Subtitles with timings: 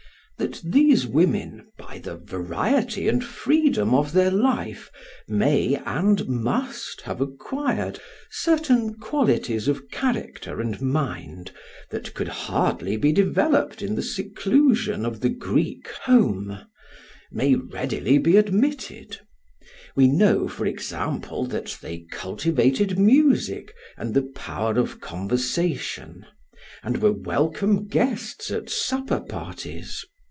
[0.37, 4.89] That these women, by the variety and freedom of their life,
[5.27, 7.99] may and must have acquired
[8.31, 11.51] certain qualities of character and mind
[11.91, 16.59] that could hardly be developed in the seclusion of the Greek home,
[17.31, 19.19] may readily be admitted;
[19.95, 26.25] we know, for example, that they cultivated music and the power of conversation;
[26.81, 30.03] and were welcome guests at supper parties.